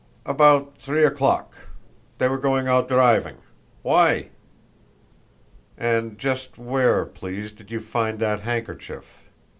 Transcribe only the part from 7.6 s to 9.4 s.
you find that handkerchief?"